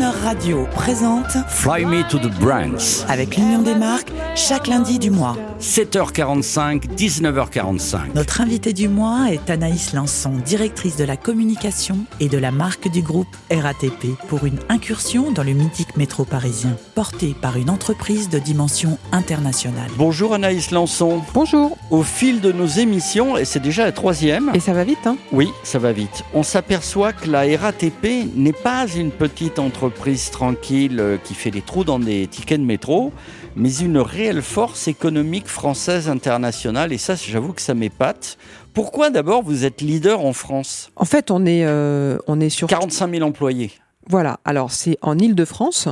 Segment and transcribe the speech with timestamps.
[0.00, 3.04] Radio présente Fly Me to the Brands.
[3.08, 5.36] avec l'Union des marques chaque lundi du mois.
[5.60, 8.14] 7h45, 19h45.
[8.14, 12.88] Notre invitée du mois est Anaïs Lançon, directrice de la communication et de la marque
[12.88, 18.28] du groupe RATP pour une incursion dans le mythique métro parisien, portée par une entreprise
[18.28, 19.90] de dimension internationale.
[19.96, 21.22] Bonjour Anaïs Lançon.
[21.34, 21.76] Bonjour.
[21.90, 25.16] Au fil de nos émissions, et c'est déjà la troisième, Et ça va vite, hein?
[25.32, 29.87] Oui, ça va vite, on s'aperçoit que la RATP n'est pas une petite entreprise
[30.30, 33.12] tranquille euh, qui fait des trous dans des tickets de métro,
[33.56, 38.38] mais une réelle force économique française internationale, et ça, j'avoue que ça m'épate.
[38.72, 40.90] Pourquoi d'abord vous êtes leader en France?
[40.96, 42.68] En fait, on est, euh, on est sur.
[42.68, 43.72] 45 000 employés.
[44.08, 44.40] Voilà.
[44.44, 45.88] Alors, c'est en Île-de-France,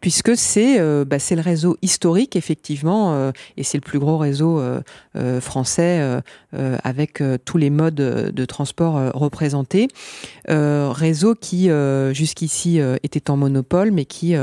[0.00, 4.58] puisque c'est euh, bah, le réseau historique, effectivement, euh, et c'est le plus gros réseau
[4.58, 4.80] euh,
[5.16, 5.78] euh, français
[6.52, 9.88] avec tous les modes de transport représentés.
[10.48, 11.68] Réseau qui,
[12.12, 14.34] jusqu'ici, était en monopole, mais qui,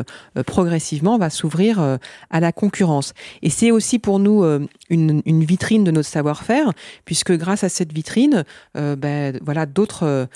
[0.46, 1.98] progressivement, va s'ouvrir
[2.29, 3.13] à la concurrence.
[3.41, 4.43] Et c'est aussi pour nous
[4.90, 6.73] une, vitrine de notre savoir-faire,
[7.05, 8.43] puisque grâce à cette vitrine,
[8.76, 10.27] ben, voilà, d'autres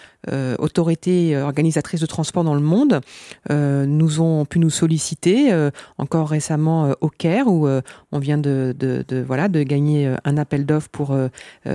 [0.57, 2.78] autorités organisatrices de transport dans le monde
[3.49, 7.67] euh, nous ont pu nous solliciter, euh, encore récemment euh, au Caire, où
[8.11, 11.15] on vient de, de, de, voilà, de gagner un appel d'offres pour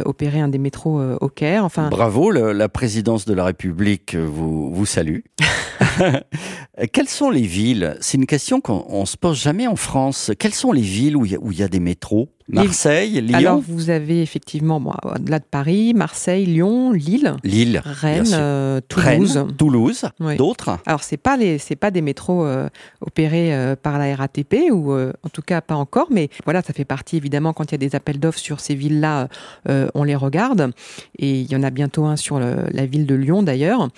[0.04, 1.64] opérer un des métros au Caire.
[1.64, 5.20] Enfin, Bravo, le- la présidence de la République vous, vous salue.
[6.92, 7.96] Quelles sont les villes?
[8.00, 10.32] C'est une question qu'on on se pose jamais en France.
[10.38, 12.28] Quelles sont les villes où il y a, y des métros?
[12.48, 18.26] Marseille, Lyon, alors vous avez effectivement, bon, au-delà de Paris, Marseille, Lyon, Lille, Lille, Rennes,
[18.34, 19.36] euh, Toulouse.
[19.38, 20.36] Rennes, Toulouse, Oui.
[20.36, 22.68] d'autres Alors c'est pas les c'est pas des métros euh,
[23.00, 26.84] opérés euh, par la RATP ou en tout cas pas encore mais voilà ça fait
[26.84, 29.28] partie évidemment quand il y a des appels d'offres sur ces villes là
[29.94, 30.72] on les regarde
[31.18, 33.88] et il y en a bientôt un sur le- la ville de Lyon d'ailleurs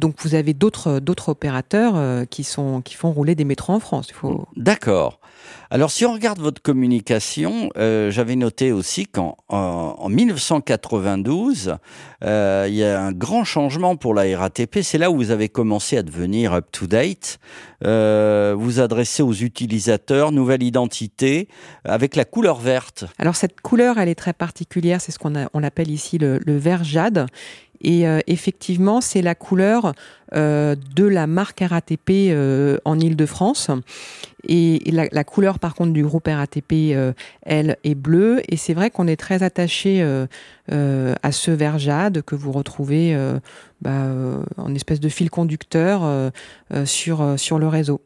[0.00, 4.06] donc vous avez d'autres d'autres opérateurs qui sont qui font rouler des métros en France
[4.10, 5.20] il faut D'accord.
[5.70, 11.76] Alors, si on regarde votre communication, euh, j'avais noté aussi qu'en en, en 1992,
[12.24, 14.80] euh, il y a un grand changement pour la RATP.
[14.82, 17.38] C'est là où vous avez commencé à devenir up-to-date.
[17.84, 21.48] Euh, vous adressez aux utilisateurs, nouvelle identité,
[21.84, 23.04] avec la couleur verte.
[23.18, 26.40] Alors cette couleur, elle est très particulière, c'est ce qu'on a- on l'appelle ici le,
[26.46, 27.26] vert jade.
[27.80, 29.92] Et euh, effectivement, c'est la couleur
[30.34, 33.70] de la marque RATP euh, en Île-de-France.
[34.46, 37.12] Et, la, couleur, par contre, du groupe RATP, euh,
[37.42, 38.40] elle, est bleue.
[38.48, 40.26] Et c'est vrai qu'on est très attaché euh,
[40.72, 43.38] euh, à ce vert jade que vous retrouvez euh,
[43.80, 46.30] bah, euh, en espèce de fil conducteur euh,
[46.72, 48.00] euh, sur, euh, sur le réseau.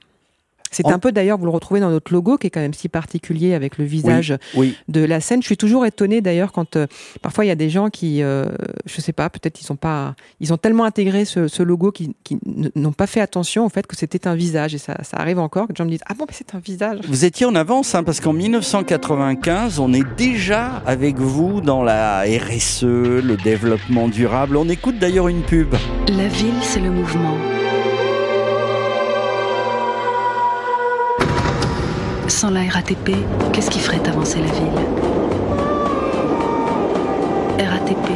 [0.72, 2.74] C'est En- un peu d'ailleurs, vous le retrouvez dans notre logo qui est quand même
[2.74, 4.74] si particulier avec le visage Oui.
[4.88, 5.40] de la scène.
[5.42, 6.86] Je suis toujours étonnée d'ailleurs quand euh,
[7.20, 8.46] parfois il y a des gens qui, euh,
[8.86, 12.12] je sais pas, peut-être ils sont pas, ils ont tellement intégré ce, ce logo qu'ils
[12.74, 15.66] n'ont pas fait attention au fait que c'était un visage et ça, ça arrive encore
[15.68, 16.98] que les gens me disent ah bon mais c'est un visage.
[17.08, 22.22] Vous étiez en avance, hein, parce qu'en 1995, on est déjà avec vous dans la
[22.22, 24.56] RSE, le développement durable.
[24.56, 25.74] On écoute d'ailleurs une pub.
[26.08, 27.36] La ville, c'est le mouvement.
[32.32, 33.12] Sans la RATP,
[33.52, 34.80] qu'est-ce qui ferait avancer la ville
[37.58, 38.10] RATP,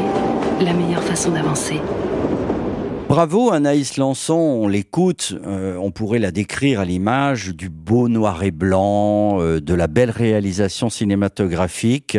[0.63, 1.83] la meilleure façon d'avancer.
[3.11, 8.43] Bravo Anaïs Lançon, on l'écoute, euh, on pourrait la décrire à l'image du beau noir
[8.43, 12.17] et blanc, euh, de la belle réalisation cinématographique,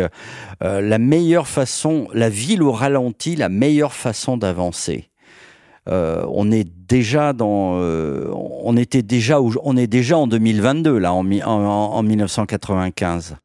[0.63, 5.09] euh, la meilleure façon, la ville au ralenti, la meilleure façon d'avancer.
[5.87, 11.13] Euh, on est déjà dans, euh, on était déjà, on est déjà en 2022 là,
[11.13, 13.35] en, mi- en, en 1995.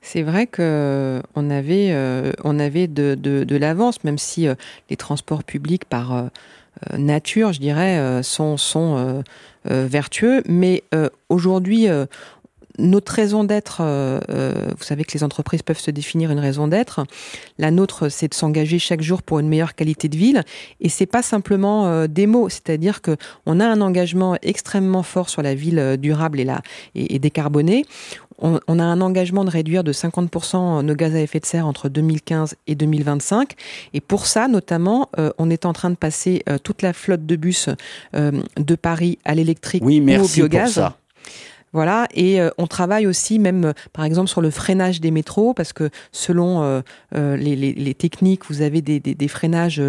[0.00, 4.54] C'est vrai que on avait, euh, on avait de, de, de l'avance, même si euh,
[4.90, 6.22] les transports publics par euh,
[6.92, 9.22] euh, nature, je dirais, euh, sont, sont euh,
[9.70, 10.42] euh, vertueux.
[10.48, 12.06] Mais euh, aujourd'hui, euh,
[12.78, 16.68] notre raison d'être, euh, euh, vous savez que les entreprises peuvent se définir une raison
[16.68, 17.04] d'être.
[17.58, 20.42] La nôtre, c'est de s'engager chaque jour pour une meilleure qualité de ville.
[20.80, 23.16] Et c'est pas simplement euh, des mots, c'est-à-dire que
[23.46, 26.62] on a un engagement extrêmement fort sur la ville euh, durable et, la,
[26.94, 27.84] et, et décarbonée.
[28.40, 31.66] On, on a un engagement de réduire de 50% nos gaz à effet de serre
[31.66, 33.54] entre 2015 et 2025.
[33.94, 37.26] Et pour ça, notamment, euh, on est en train de passer euh, toute la flotte
[37.26, 37.68] de bus
[38.14, 40.72] euh, de Paris à l'électrique Oui, ou au pour biogaz.
[40.72, 40.96] ça.
[41.72, 45.52] Voilà, et euh, on travaille aussi même, euh, par exemple, sur le freinage des métros,
[45.52, 46.80] parce que selon euh,
[47.14, 49.82] euh, les, techniques, vous avez des, freinages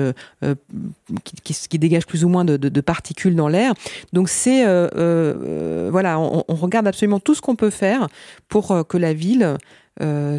[1.23, 3.73] qui, qui- dégagent plus ou moins de, particules dans l'air.
[4.13, 8.07] Donc c'est, voilà, on, regarde absolument tout ce qu'on peut faire
[8.47, 9.57] pour que la ville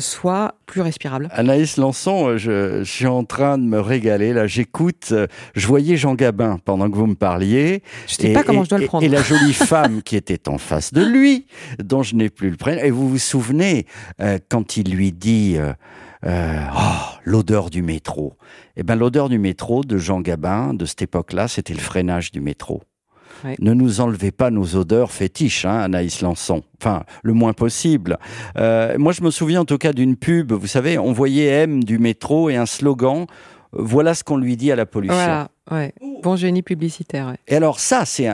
[0.01, 1.29] soit plus respirable.
[1.33, 4.33] Anaïs Lançon, je, suis en train de me régaler.
[4.33, 5.13] Là, j'écoute.
[5.55, 7.83] Je voyais Jean Gabin pendant que vous me parliez.
[8.07, 9.05] Je ne sais pas comment je dois le prendre.
[9.05, 11.47] Et, la jolie femme qui était en face de lui,
[11.83, 12.83] dont je n'ai plus le prénom.
[12.83, 13.87] Et vous vous souvenez
[14.49, 15.59] quand il lui dit.
[16.27, 18.37] Euh, oh, l'odeur du métro.
[18.77, 22.41] Eh ben, l'odeur du métro de Jean Gabin, de cette époque-là, c'était le freinage du
[22.41, 22.83] métro.
[23.59, 26.63] Ne nous enlevez pas nos odeurs fétiches, hein, Anaïs Lançon.
[26.81, 28.19] Enfin, le moins possible.
[28.57, 30.53] Euh, moi, je me souviens en tout cas d'une pub.
[30.53, 33.27] Vous savez, on voyait M du métro et un slogan.
[33.73, 35.17] Voilà ce qu'on lui dit à la pollution.
[35.71, 35.95] Ouais.
[36.23, 37.37] Bon génie publicitaire.
[37.47, 38.29] Et alors ça, c'est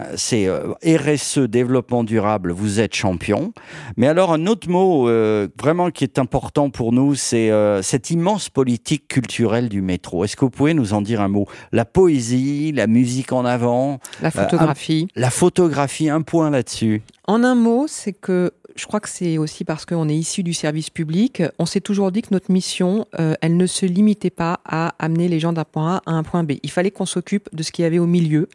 [0.48, 3.52] euh, RSE, développement durable, vous êtes champion.
[3.96, 8.10] Mais alors un autre mot euh, vraiment qui est important pour nous, c'est euh, cette
[8.10, 10.24] immense politique culturelle du métro.
[10.24, 11.46] Est-ce que vous pouvez nous en dire un mot?
[11.72, 14.00] La poésie, la musique en avant.
[14.22, 15.08] La photographie.
[15.14, 17.02] la photographie, un point là-dessus.
[17.28, 20.55] En un mot, c'est que je crois que c'est aussi parce qu'on est issu du
[20.55, 21.43] service public.
[21.58, 25.28] On s'est toujours dit que notre mission, euh, elle ne se limitait pas à amener
[25.28, 26.52] les gens d'un point A à un point B.
[26.62, 28.49] Il fallait qu'on s'occupe de ce qu'il y avait au milieu.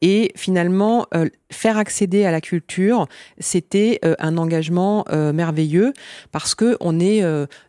[0.00, 5.92] Et finalement, euh, faire accéder à la culture, c'était euh, un engagement merveilleux
[6.32, 7.22] parce que on est,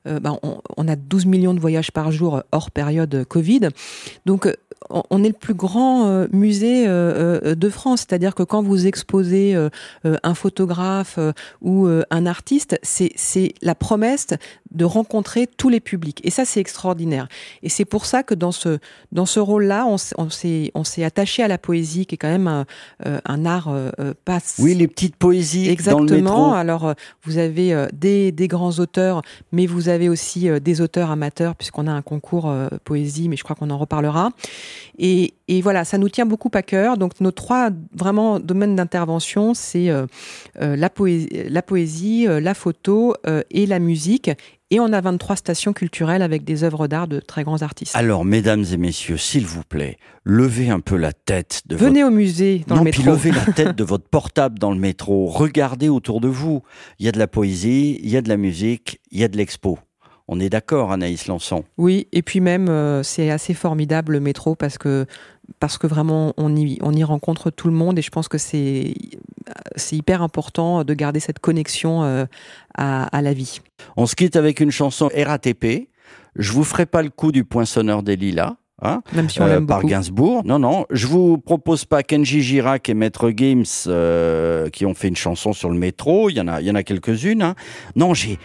[0.06, 3.70] ben, on, on, a 12 millions de voyages par jour hors période Covid.
[4.26, 4.48] Donc
[4.90, 8.88] on est le plus grand euh, musée euh, euh, de France, c'est-à-dire que quand vous
[8.88, 9.56] exposez
[10.04, 11.20] un photographe
[11.62, 14.28] ou un artiste, c'est la promesse
[14.72, 16.22] de rencontrer tous les publics.
[16.24, 17.28] Et ça, c'est extraordinaire.
[17.64, 18.80] Et c'est pour ça que dans ce,
[19.12, 22.66] dans ce rôle-là, on, s'est attaché à la poésie, qui est quand même un,
[23.04, 23.74] un art
[24.26, 24.40] pas...
[24.60, 26.06] Oui, les petites poésies Exactement.
[26.06, 26.54] Dans le métro.
[26.54, 26.94] Alors,
[27.24, 29.22] vous avez des, des grands auteurs,
[29.52, 32.54] mais vous avez aussi des auteurs amateurs, puisqu'on a un concours
[32.84, 34.32] poésie, mais je crois qu'on en reparlera.
[34.98, 36.98] Et, voilà, ça nous tient beaucoup à cœur.
[36.98, 40.06] Donc nos trois vraiment domaines d'intervention, c'est euh,
[40.62, 43.16] euh, la, poésie, la, poésie, euh, la photo
[43.50, 44.32] et la musique.
[44.72, 47.96] Et on a 23 stations culturelles avec des œuvres d'art de très grands artistes.
[47.96, 52.12] Alors, mesdames et messieurs, s'il vous plaît, levez un peu la tête de Venez au
[52.12, 53.02] musée dans le métro.
[53.02, 55.26] Puis levez la tête de votre portable dans le métro.
[55.26, 56.62] Regardez autour de vous.
[57.00, 59.28] Il y a de la poésie, il y a de la musique, il y a
[59.28, 59.80] de l'expo.
[60.32, 64.54] On est d'accord, Anaïs Lançon Oui, et puis même, euh, c'est assez formidable le métro
[64.54, 65.08] parce que,
[65.60, 68.38] parce que vraiment, on y, on y rencontre tout le monde et je pense que
[68.38, 68.94] c'est
[69.92, 72.26] hyper important de garder cette connexion euh,
[72.78, 73.62] à, la vie.
[73.98, 75.90] On se quitte avec une chanson RATP.
[76.36, 78.54] Je vous ferai pas le coup du poinçonneur des lilas.
[78.84, 80.44] Hein, Même si on euh, par Gainsbourg.
[80.46, 83.66] Non, non, je vous propose pas Kenji Girac et Maître Games
[84.72, 86.30] qui ont fait une chanson sur le métro.
[86.30, 87.42] Il y en a, il y en a quelques-unes.
[87.42, 87.56] Hein.
[87.96, 88.38] Non, j'ai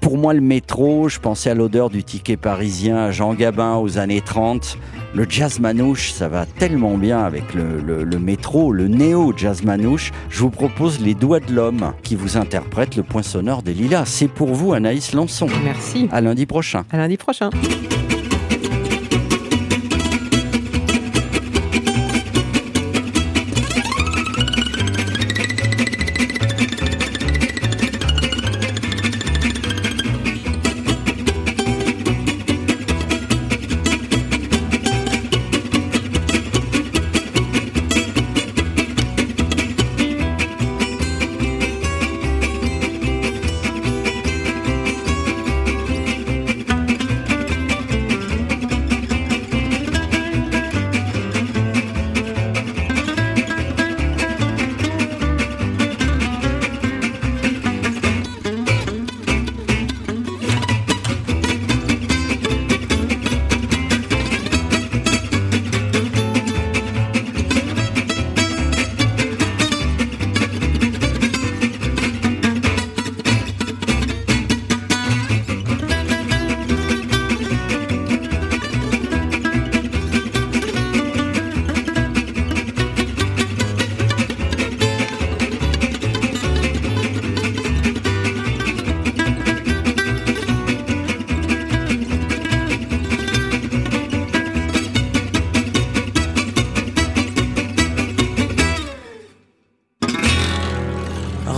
[0.00, 3.98] pour moi, le métro, je pensais à l'odeur du ticket parisien à Jean Gabin aux
[3.98, 4.78] années 30.
[5.14, 10.12] Le jazz manouche, ça va tellement bien avec le, le métro, le néo-jazz manouche.
[10.30, 14.04] Je vous propose Les Doigts de l'Homme qui vous interprète le point sonore des lilas.
[14.06, 15.48] C'est pour vous, Anaïs Lançon.
[15.64, 16.08] Merci.
[16.12, 16.84] À lundi prochain.
[16.90, 17.50] À lundi prochain.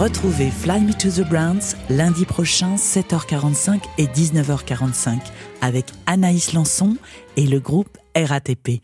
[0.01, 5.19] Retrouvez Fly Me to the Browns lundi prochain 7h45 et 19h45
[5.61, 6.97] avec Anaïs Lançon
[7.37, 8.81] et le groupe RATP.